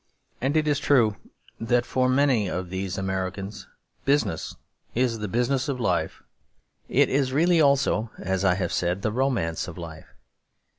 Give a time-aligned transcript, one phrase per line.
[0.41, 1.15] And it is true
[1.59, 3.67] that for many of these Americans
[4.03, 4.55] business
[4.95, 6.23] is the business of life.
[6.89, 10.07] It is really also, as I have said, the romance of life.